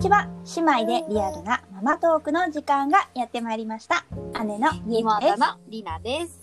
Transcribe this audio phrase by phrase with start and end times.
[0.00, 0.26] ちは。
[0.56, 4.06] 姉妹でリアルなママトークの時間がやってまいりました。
[4.44, 6.40] 姉のゆうきですりなです。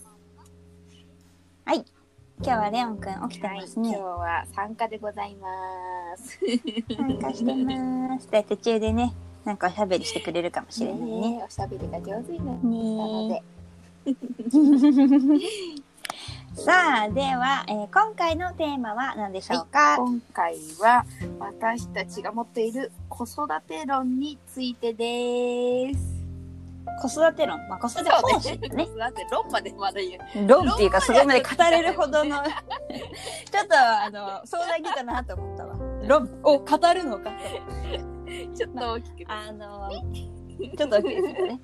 [2.40, 5.48] 今日はレオンくん起きてはい、ます今日ね、は参加でございま
[6.16, 6.38] す。
[6.38, 8.30] 参加してます。
[8.30, 9.12] で途中でね
[9.44, 11.44] なんかおしゃべりしてくれるかもしれないね。
[11.44, 13.42] おしゃべりが上手になったねので、
[16.68, 21.06] さあでは、えー今回のテーマは何でしょうか、今回は
[21.38, 25.98] 私たちが持っている子育て論についてです。
[27.00, 28.68] 子育て論、まあ、子育て方そう針ね。
[28.68, 30.46] ね子育て論までまだ言う。
[30.46, 35.74] 論っていうかそこまで語れるほどのちょっとあの相談来たなと思ったわ
[36.06, 39.32] 論を語るのかとちょっと大きく。
[39.32, 39.90] あの
[40.76, 41.60] ちょっと大きいですよね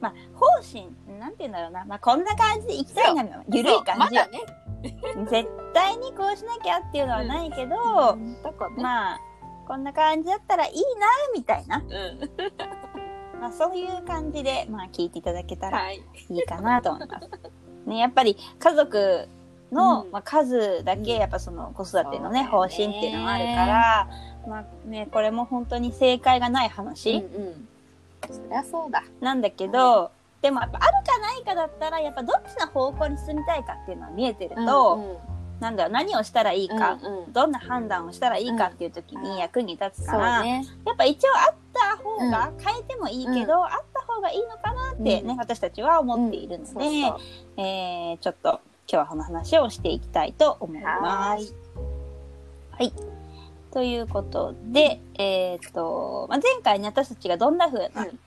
[0.00, 4.40] まあ方針なんて言うんだろうな、まあ、こんな感じでいきたいなのゆるい感じよね。
[5.30, 7.76] 絶対にこうしなきゃっていうのはないけど、
[8.42, 8.82] とかね。
[8.82, 9.20] まあ
[9.66, 13.40] こんな感じだったらいいなみたいな、うん。
[13.40, 16.02] まあ、そういう感じで、まあ、聞いていただけたらはい。
[16.30, 17.88] いいかなと思います。
[17.88, 19.28] ね、やっぱり家族
[19.72, 24.08] の、うんまあ、数だけやっぱその子育てのね方針っていうのがあるから、
[24.48, 27.68] まあね、これも本当に正解がない話うんうん。
[28.30, 29.02] そりゃそうだ。
[29.20, 30.10] なんだけど、
[30.42, 35.16] でもやっぱあるかないかだったらやっぱどっちの方向に進みたいかっていうのは見えてると、うんうん。
[35.60, 37.32] なんだろう何をしたらいいか、うんうん。
[37.32, 40.64] どんな判断をしたらいいかっていう時に役に立つそから、うね。
[40.84, 45.36] やっぱ一応あった方が、変えてもいいけど、あった方がいいのかなってね、うん。
[45.36, 47.60] 私たちは思っているので、そうそう。
[47.60, 51.54] えーちょっと今日はこの話をしていきたいと思います。
[52.78, 52.92] い。。
[53.76, 58.18] ということで、えっ、と、まあ、前回ね、私たちがどんな風なうん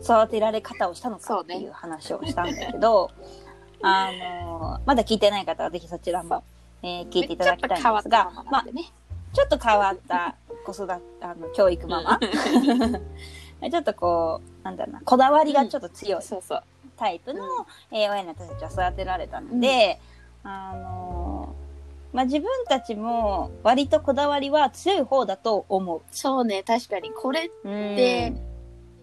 [0.00, 3.10] 育てられ方をしたのかっていう話をしたんだけど、
[3.82, 6.44] あのまだ聞いてない方はぜひそちらも、
[6.84, 8.64] えー聞いていただきたいんですが、ちょっと変わったママまあ。
[9.32, 12.20] ちょっと変わった子育て、あの、教育ママ。
[13.68, 16.22] ちょっとこう、なんだろうな、こだわりがちょっと強い。
[16.96, 19.98] タイプの、えー親に私たちは育てられたので、
[20.44, 21.25] あの
[22.16, 26.00] まあ、自分たちも割とこだわりは強い方だと思う。
[26.10, 27.10] そうね、確かに。
[27.12, 28.32] これうんで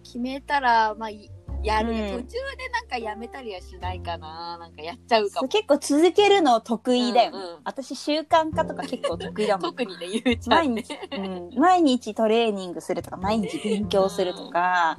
[0.02, 1.30] 決めたら、まあ、い
[1.62, 2.22] やる、うん途中
[2.56, 4.58] でなんかやめたりはしないかな。
[4.58, 5.48] なんかやっちゃうかも。
[5.48, 7.38] 結構続けるの得意だよね。
[7.38, 9.70] うんうん私習慣化とか結構得意だもん。
[9.70, 10.82] 特にね、ゆうちゃんね。
[10.82, 14.98] 毎日、うん、毎日トレーニングするとか、毎日勉強するとか、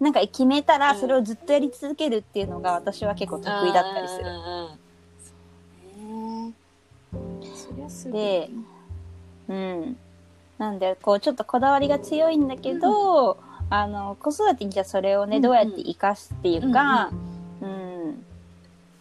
[0.00, 4.24] なんか決めたらそれをずっとやり続けるっていうのが私は結構得意だったりする。
[4.26, 4.81] うんうんうん。
[8.12, 8.50] で
[9.48, 9.96] うん。
[10.58, 13.38] なんで、こう、ちょっとこだわりが強いんだけど、
[13.70, 17.10] あの、子育てにじゃあそれをね、どうやって活かすっていうか、
[17.60, 18.24] うん、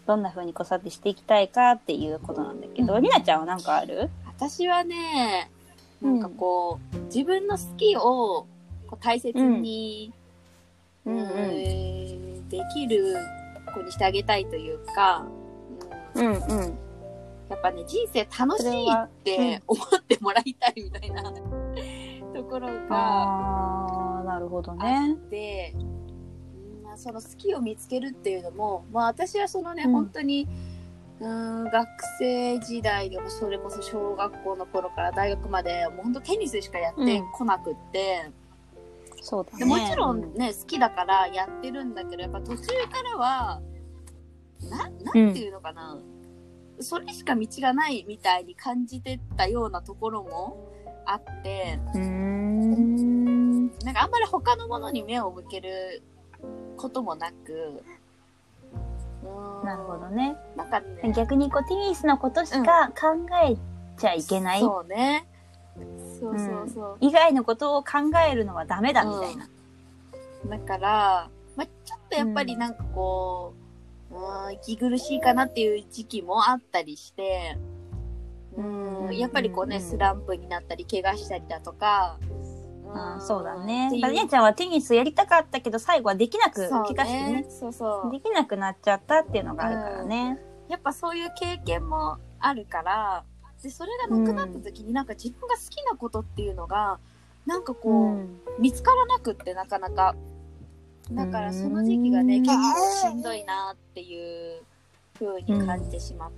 [0.07, 3.03] どんな風に子育てしていきたいかっていうことなんだけど、うん。
[3.03, 4.09] りなちゃんはなんかある？
[4.25, 5.51] 私はね、
[6.01, 8.47] なんかこう、自分の好きをこ
[8.93, 10.13] う大切に、
[11.05, 13.15] うんできる
[13.73, 15.25] 子にしてあげたいというか、
[16.15, 16.25] うん。
[16.25, 16.77] うんうん。
[17.51, 21.23] やっぱね、人生楽しいって思ってもらいたいみたいな
[22.33, 25.17] ところがあー、なるほどね。
[25.29, 26.01] で、うん
[26.91, 29.91] まあ、その好きを見つけるっていうのも、まあ私はそのね、うん。
[29.91, 30.47] 本当に、
[31.21, 31.87] うん、学
[32.19, 38.29] 生時代でもそれこそ小学校の頃から大学まで、もう本当テニスしかやってこなくって、
[39.21, 39.59] そうだね。
[39.59, 43.61] でもちろんね、好きだからやってるんだけど、やっぱ途中からは、
[44.69, 45.97] な、なんていうのかな、
[46.81, 50.57] それしか道がないみたいに感じてたようなところも
[51.05, 53.67] あって、うーん。
[53.79, 56.03] なんかあんまり他のものに目を向ける
[56.77, 57.83] こともなく、
[59.63, 60.35] なるほどね。
[60.55, 63.55] なんかね、逆にこうテニスのことしか考え
[63.99, 64.59] ちゃいけない。
[64.59, 65.27] そうね。
[66.19, 66.97] そうそうそう。
[66.99, 67.91] 以外のことを考
[68.27, 69.47] えるのはダメだみたいな。
[70.49, 73.60] だから、まあ、ちょっとやっぱりなんかこう、
[74.11, 77.57] うん、息苦しいかなっていう時期もあったりして、
[78.57, 82.17] うん、うんやっぱりこうね、うんスランプになったり、怪我したりだとか、
[82.93, 83.95] あーそうだねって。
[83.95, 87.45] いうまありなちゃんはテニスやりたかったけど最後はできなく、怪我してね。
[87.49, 88.11] そうそう。
[88.11, 90.39] できなくなっちゃったっていうのがあるからね。
[90.69, 93.23] やっぱそういう経験もあるから、
[93.61, 96.99] で、それがなくなった時になんか自分が好きなことっていうのが、
[97.45, 100.15] なんかこう、うん見つからなくってなかなか。
[101.15, 102.43] だからその時期がね、うん。
[102.43, 104.61] 結構しんどいなっていう
[105.19, 106.31] 風に感じてしまっ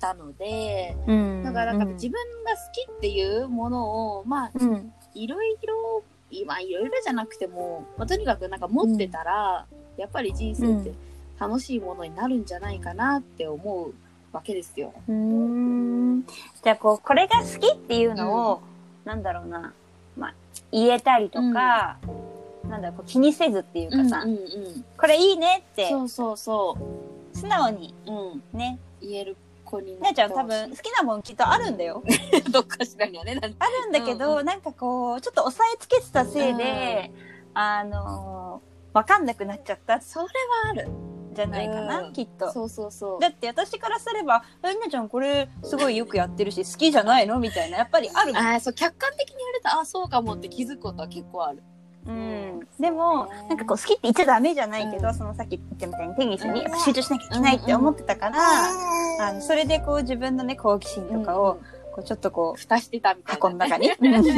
[0.00, 1.42] たので、うん。
[1.44, 2.12] だからなんか自分
[2.44, 4.92] が好きっていうものを、まあ、うん。
[5.14, 9.66] いろいろ、今いろいろじゃなくても、まあ、とにかくなんか持ってたら、
[9.96, 10.92] やっぱり人生って
[11.38, 13.94] 楽しいものになるんじゃないかなって思う
[14.32, 14.92] わけですよ。
[15.08, 16.26] うーん。
[16.62, 18.60] じゃあこうこれが好きっていうのを、
[19.04, 19.72] なんだろうな、
[20.16, 20.34] まあ、
[20.72, 21.98] 言えたりとか、
[22.68, 26.76] なんだろう気にせずっていうかさ、うんうんこれいいねってそうそうそ
[27.32, 28.10] 素直にう。
[28.10, 28.58] うん。
[28.58, 32.02] ね言える子になやちゃん多分好きなもんきっとあるんだよ。
[32.50, 33.38] どっかしらにはね。
[33.58, 37.10] あるんだけど、うんうなんかこうちょっと押さえつけてたせいで、
[37.54, 40.30] あのーわかんなくなっちゃったんそれは
[40.70, 40.88] ある。
[41.34, 42.50] じゃないかな、うんきっと。
[42.50, 43.20] そうそうそう。
[43.20, 51.62] だって私からすれば「えりなちゃんこれすごいよくやってるし好きじゃないの?」みたいなやっぱりあるああ、そう、客観的に言われたら、あそうかもって気づくことは結構ある。
[52.08, 55.14] うん、でもなんかこう好きって言っちゃダメじゃないけど、うん。
[55.14, 56.56] そのさっき言ったみたいにテニスにうん。
[56.58, 58.38] やっぱ集中しなきゃいけないって思ってたから、
[59.20, 61.60] あのそれでこう自分のね好奇心とかを
[61.94, 63.34] こうちょっとこう蓋してたみたいな。
[63.34, 63.88] 箱の中に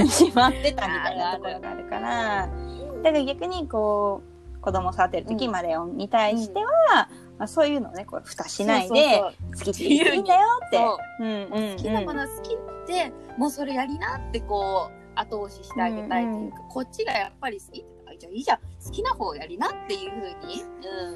[0.09, 2.49] しまってたみたいなところがあるから
[3.03, 9.23] だから逆にこう子供を育てる時、うんマレオンに対しては、まあ、そういうのをねこう蓋しないで
[9.57, 10.15] 好きって言って。
[10.15, 10.79] いいんだよって。
[10.79, 18.59] 好きなもの好きって、もうそれやりなってこう、後押ししてあげたいというか、こっちがやっぱり好きってあじゃあいいじゃん。
[18.85, 20.63] 好きな方やりなっていうふうに、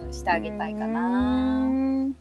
[0.04, 1.66] うん、してあげたいかうな。
[1.66, 2.14] ん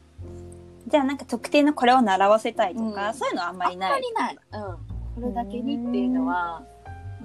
[0.88, 3.92] じゃあなんか特定のこれを習わせたいとか、うんそういうのはあんまあんりない。
[3.92, 4.38] まりない。
[4.54, 5.22] うん。
[5.24, 6.64] これだけにっていうのは、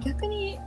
[0.03, 0.59] 逆に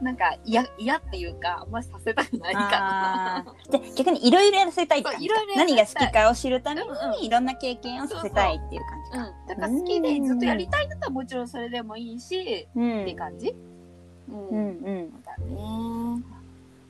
[0.00, 3.44] なんか嫌、嫌っていうか、あんまりさせたくないかなあ。
[3.68, 9.18] ーじゃあ逆にいろいろやらせたいって感じか何が好きかを知るためにうんうんいろんな経験をさせたいっていう感じか。
[9.18, 9.48] うん。
[9.48, 13.48] だから好きでずっとやりたいんだったらもちろんそれでもいいし、うんって感じ。
[13.48, 14.32] う。
[14.32, 15.22] うんんうん。
[15.22, 16.22] だね。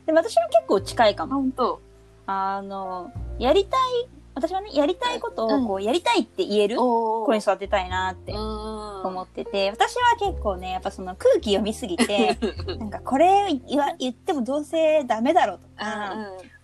[0.06, 1.34] でも私も結構近いかあ、も。
[1.34, 1.81] ほんと。
[2.26, 4.08] あの、やりたい、
[4.38, 12.38] 私はね、やりたいことをこうやりたいって言えるお子に育てたいなって思思ってて、私は結構ね、やっぱその空気読みすぎて、
[12.79, 16.14] なんかこれ言わ言ってもどうせダメだろうとか、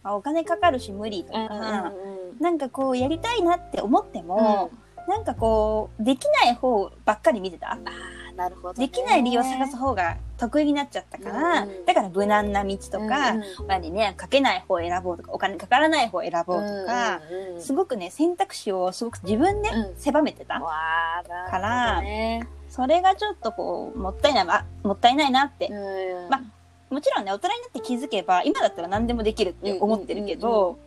[0.05, 1.93] あお金かかるし無理とか、
[2.38, 4.70] なんかこうやりたいなって思っても、
[5.09, 7.79] なんかこう、できない方ばっかり見てた。
[8.37, 8.75] なるほど。
[8.75, 13.37] できない理由を探す方が得意になっちゃったから、うんだから無難な道とか、
[13.69, 17.21] 親にね、かけない方を選ぼうとか、お金かからない方を選ぼうとか、
[17.61, 20.61] すごくね、選択肢をすごく自分でうん狭めてた。
[20.61, 22.49] からね。
[22.69, 25.69] それがちょっとこう、もったいない、あもったいないなって。
[25.69, 26.41] うんま
[26.91, 30.79] もちろんね、大人になって気づけば、今だったら何でもできるって思ってるけど、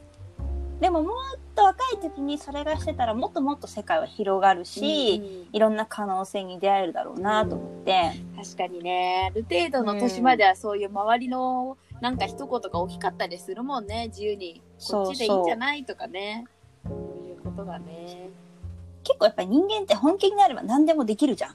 [0.80, 14.62] でももっと若い時にそれがしてたら、もっともっと世界は広がるし、いろんな可能性に出会えるだろうなと思って、確かにね、ある程度の年まではそういう周りのなんか一言が大きかったりするもんね、自由に。
[14.92, 16.46] こっちでいいんじゃないとかね。
[16.86, 18.30] そういうことがね。
[19.04, 21.54] 結構やっぱり人間って本気になれば何でもできるじゃん。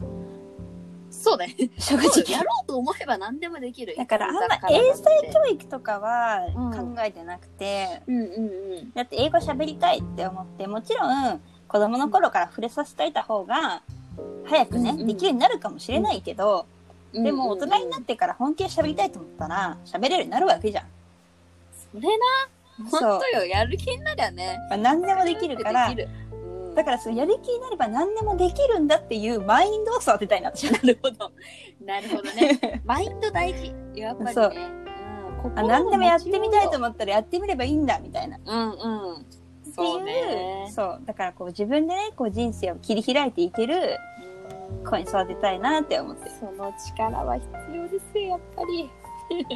[1.12, 1.54] そうね。
[1.78, 2.32] 正直。
[2.32, 3.94] やろうと思えば何でもできる。
[3.96, 8.28] だからあんま英才教育とかはうん考えてなくて、うんうんう
[8.82, 8.92] ん。
[8.92, 13.82] だって英語喋りたいって思って、もちろん子供の頃から触れさせていた方が、
[14.46, 16.66] 早くね、うんうんできるようになるかもしれないけど、
[17.12, 20.84] でも大人になっってから本気で喋りたいと思ったら、喋れるようになるわけじゃん。
[21.92, 22.24] それな、
[22.90, 24.58] 本当よ、やる気になりゃね。
[24.70, 26.21] まあ何でもできるからで、きるうん
[26.74, 30.72] だからそうやる気になれば何でもできるんだっていうマインドを育てたいな、私は。
[30.72, 31.32] なるほど。
[31.84, 32.82] なるほどね。
[32.84, 33.74] マインド大事。
[33.94, 34.32] やっぱりね。
[34.32, 34.52] そう
[35.44, 38.36] うん、あ何でもやってみたいと思思ったらやってみればいいんだ、みたいな。
[38.36, 39.24] っうんうん。
[39.24, 40.70] てそういう、ね。
[40.70, 41.02] そう。
[41.04, 43.98] だからこう自分でね、こう人生を切り開いていける
[44.88, 46.30] 子に育てたいなって思ってる。
[46.40, 48.90] その力は必要ですよ、やっぱり。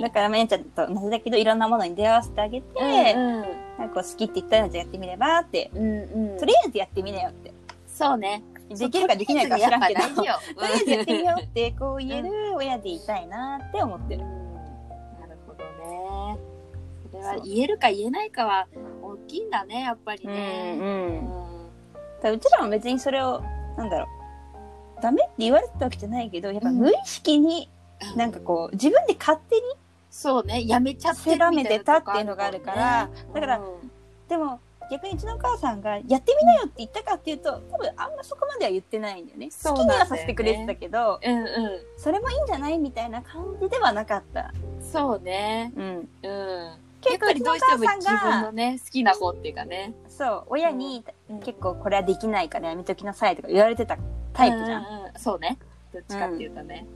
[0.01, 5.83] だから、まやちゃんと同じだけど、いろんなものに出会わせてあげて、うんなんか好きって言ったらじゃあやってみればって、うん。
[5.83, 7.53] うんうんとりあえずやってみなよって。
[7.87, 8.43] そうね。
[8.69, 10.01] できるかできないか知らんけど。
[10.01, 10.41] とりあ
[10.75, 14.25] えずやってみようってこう言える親でいたいなって思ってる。
[14.25, 14.29] な
[15.27, 16.39] るほどね。
[17.11, 18.67] それは言えるか言えないかは
[19.03, 20.79] 大きいんだね、やっぱりうんね。
[20.79, 21.29] うん。
[21.93, 23.43] だからうちらも別にそれを、
[23.77, 24.07] なんだろ
[24.99, 27.71] う、ダメって言われてたわけじゃないけど、やっぱ無意識に、
[28.17, 29.63] なんかこう、自分で勝手に、
[30.17, 33.91] そうね、やめちゃってるみ狭めてたっていうのがあるからねだからうん
[34.31, 39.51] でも逆にうちのお母さんが、やってみなよって言ったかっていうと、多分あんまそこまでは言ってないんだよね。
[39.51, 44.43] そうね好きにはさせてくれてたけど、うんうそれもいいんじゃないみたいな感じではなかった。
[44.43, 44.53] ん。
[44.81, 45.73] そうね。
[45.77, 46.09] うん。
[46.23, 46.79] うん。
[47.01, 49.93] 結構どうしても自分のね、好きな方っていうかね。
[50.09, 53.99] そう、親に、うん結構これはできないからやめときなさいとか言われてた
[54.33, 54.83] タイプじゃん。
[54.83, 55.59] うううそうね。
[55.93, 56.87] どっちかっていうとね。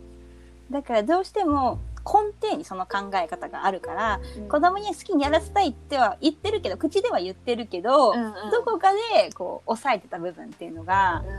[0.71, 11.31] だからどうしても根底にその考え方があるから、子供には好きにやらせたいっては言ってるけど、口では言ってるけど、うんうんどこかでこう抑えてた部分っていうのがう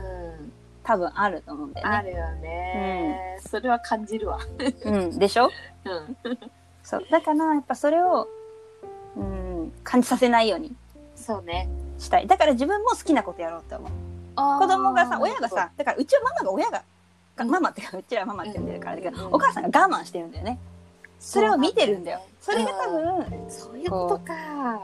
[0.42, 0.52] ん
[0.84, 1.96] 多分あると思うんだよね。
[1.96, 3.38] あるよね。
[3.46, 4.40] それは感じるわ。
[4.84, 5.50] うん、でしょ？
[5.84, 6.38] うん。
[6.82, 7.06] そう。
[7.10, 8.28] だからやっぱそれを、
[9.16, 10.74] うん、感じさせないように
[11.14, 11.68] そうね。
[11.98, 12.26] したい。
[12.26, 13.90] だから自分も好きなことやろうって思う。
[14.34, 16.82] 子子供がさ、親がさ、だからうちはママが親が
[17.46, 20.58] かママってか うちらママって呼んでるからだけど、うんお母さんが我慢してるんだよね。
[21.18, 22.20] それを見てるんだよ。
[22.40, 24.80] それが多分そういうことか。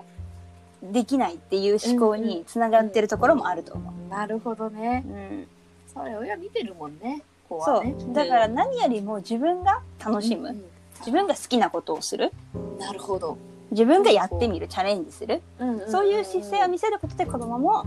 [0.82, 5.04] できないっていう思考につながってるところもあると思う、なるほどね。
[5.08, 5.48] うん。
[5.92, 7.22] それ親見てるもんね。
[7.48, 7.96] 子そはね。
[8.08, 8.12] う。
[8.12, 10.64] だから何よりも自分が楽しむ、うん
[11.00, 12.32] 自分が好きなことをする。
[12.80, 13.38] なるほど。
[13.70, 17.84] 自分がやってみるチャレンジする、うんそういう姿勢を見せることで子供も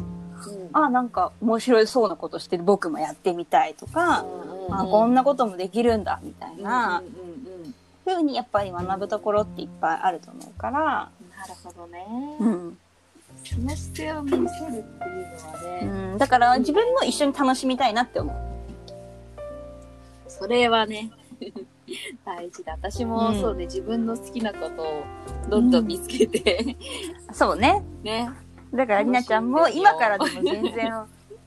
[0.48, 0.70] うん。
[0.72, 4.26] あなんか面白いそうなことしてる僕もやってみたいとか、
[4.70, 11.10] あこんななこともできるんだみたいなうんうにやっぱり学ぶところっていっぱいあると思うから、な
[11.48, 12.06] るほどね。
[12.40, 12.78] うん
[13.44, 18.36] その姿勢を見せるっていうのはうね、ん、だから自分も一緒に楽しみたいなって思う。
[20.30, 21.12] それはね、
[22.26, 22.74] 大事だ。
[22.74, 25.04] 私もうんそうね、自分の好きなことを
[25.50, 26.76] どんどん見つけて、
[27.32, 27.84] そうね。
[28.04, 28.30] ね。
[28.74, 30.94] だからりなちゃんも今からでも全然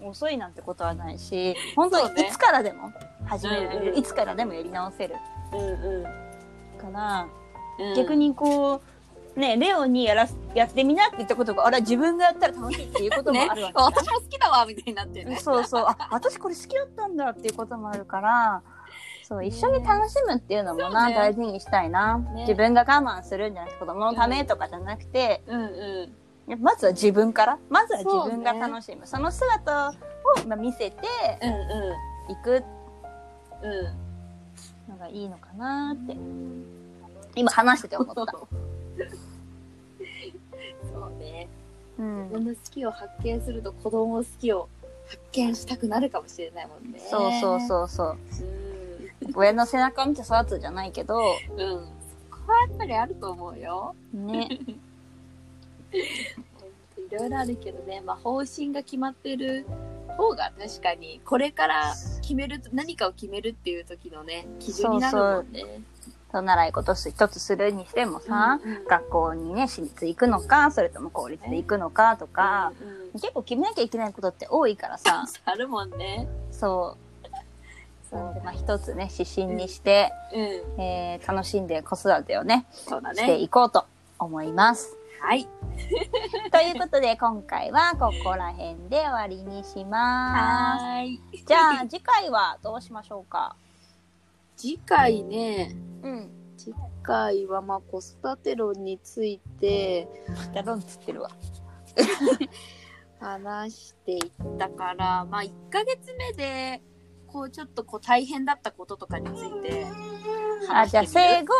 [0.08, 2.92] 遅いなんてことはないし、本当にいつからでも
[3.26, 3.98] 始める、うんうん。
[3.98, 5.14] いつからでもやり直せる。
[5.52, 6.24] うんうん
[6.84, 7.28] から、
[7.78, 7.96] うん。
[7.96, 8.82] 逆にこ
[9.36, 13.84] う、ね、レオにやらすやってみなって言ったことが、あら、自分がやったら楽しいっていうこともねあるわけじゃん。
[13.86, 15.36] 私も好きだわ、みたいになってね。
[15.40, 15.84] そうそう。
[15.86, 18.62] あ、私これ好きだったんだっていうこともあるから、
[19.22, 21.14] そう、一緒に楽しむっていうのもな、ね。
[21.14, 22.42] 大事にしたいな、ね。
[22.42, 26.00] 自分が我慢するんじゃなくて、子供のためとかじゃなくて、うんうん。
[26.00, 26.14] やっぱ
[26.58, 29.06] まずは自分から、まずは自分が楽しむ。
[29.06, 29.92] そ,、の姿を、
[30.46, 30.96] まあ、見せて
[31.42, 31.96] うんう
[32.32, 32.64] いくん。
[33.62, 33.68] う
[34.90, 34.92] ん。
[34.92, 36.16] のがいいのかなって、
[37.34, 38.24] 今話してて思った。
[40.92, 41.48] そうね。
[41.98, 44.68] うん自分の好きを発見すると子供の好きを
[45.06, 46.98] 発見したくなるかもしれないもんね。
[46.98, 48.16] そうそうそうそう。
[49.22, 49.32] う。
[49.34, 51.20] 親の背中を見て育つじゃないけど、
[51.56, 51.60] うん。
[51.60, 51.84] うん。
[52.30, 53.94] そこはやっぱりあると思うよ。
[54.12, 54.48] ね。
[57.10, 59.66] いろいろあるけどね、まあ方針が決まってる
[60.16, 65.80] 方が確かに、これから決める、何かを決めるっていう時のね、基準になるもんね。
[66.32, 76.26] そう習い事一つするにしてもさ、うんうん学校にね、私立行くのか、それとも公立で行くのかとか、うんうん結構決めなきゃいけないことって多いからさ、 あるもんね。
[76.50, 77.30] そう。
[78.10, 80.82] そうで、まあ一つね、指針にして、うん。
[80.82, 83.36] えー楽しんで子育てをね、そうだしてね。
[83.38, 83.84] いこうと
[84.18, 84.96] 思います。
[85.20, 85.48] はい。
[86.52, 91.20] ということで、今回はここら辺で終わりにしまはーい。
[91.38, 91.44] す。
[91.44, 93.56] じゃあ、次回はどうしましょうか？
[94.56, 96.30] 次回ね、うん。
[96.56, 100.08] 次回はまあ子育て論について
[100.54, 101.30] だろんつってるわ。
[103.20, 104.22] 話していっ
[104.58, 106.82] たから、まあ1ヶ月目で、
[107.26, 109.86] こうちょっとこう大変だったこととかについて
[110.70, 111.52] あ、じゃあ、生後、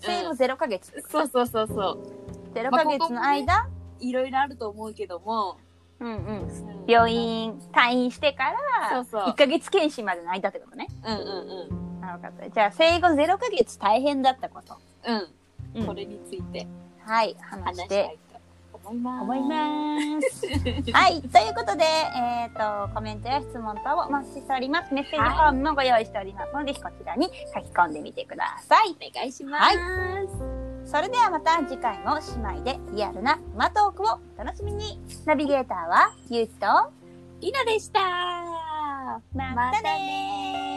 [0.00, 2.23] 生後0ヶ月ってこと、そうそうそうそう。
[2.54, 3.68] 0ヶ月の間、
[4.00, 5.58] いろいろあると思うけども、
[6.00, 6.42] うんうん。
[6.48, 8.44] うん病院退院してか
[8.90, 10.86] ら、そうそう1ヶ月検診までの間ってことね。
[11.02, 12.50] うんうんなるほど。
[12.50, 14.76] じゃあ、生後0ヶ月大変だったこと。
[15.06, 15.16] うん。
[15.16, 15.28] う
[15.76, 15.86] うんん。
[15.86, 16.66] これについて
[17.06, 18.18] はい、話話ししてたい
[18.72, 19.22] と思います。
[19.22, 20.46] 思います。
[20.92, 24.92] はい、ということで、えっ、と、コメントや質問等をお待ちしております。
[24.92, 28.96] メッセージフォームもご用意しておりますので、ぜひこちらに書き込んでみてください。
[28.96, 29.76] お願いします。
[29.76, 30.53] はい
[30.94, 35.00] それではまた次回も姉妹でリアルなマトークをお楽しみに。
[35.26, 36.66] ナビゲーターはゆうきと、
[37.40, 37.98] りなでした。
[39.34, 40.73] またねー